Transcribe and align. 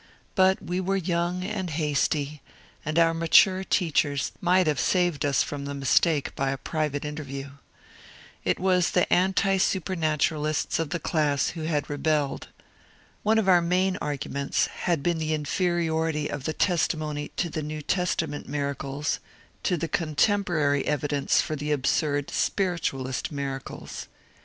But 0.33 0.63
we 0.63 0.81
were 0.81 0.95
young 0.95 1.43
and 1.43 1.69
hasty, 1.69 2.41
and 2.83 2.97
our 2.97 3.13
mature 3.13 3.63
teachers 3.63 4.31
might 4.41 4.65
have 4.65 4.79
saved 4.79 5.23
us 5.23 5.43
from 5.43 5.65
the 5.65 5.75
mistake 5.75 6.35
by 6.35 6.49
a 6.49 6.57
private 6.57 7.05
interview. 7.05 7.51
It 8.43 8.59
was 8.59 8.89
the 8.89 9.05
anti 9.13 9.57
super 9.59 9.95
naturalists 9.95 10.79
of 10.79 10.89
the 10.89 10.97
class 10.99 11.49
who 11.49 11.65
had 11.65 11.87
rebelled. 11.87 12.47
One 13.21 13.37
of 13.37 13.47
our 13.47 13.61
main 13.61 13.95
arguments 13.97 14.65
had 14.65 15.03
been 15.03 15.19
the 15.19 15.35
inferiority 15.35 16.31
of 16.31 16.45
the 16.45 16.53
testimony 16.53 17.27
to 17.37 17.51
the 17.51 17.61
New 17.61 17.83
Testament 17.83 18.49
miracles 18.49 19.19
to 19.61 19.77
the 19.77 19.87
contemporary 19.87 20.83
evidence 20.87 21.41
for 21.41 21.55
the 21.55 21.71
absurd 21.71 22.31
spiritualist 22.31 23.31
miracles. 23.31 24.07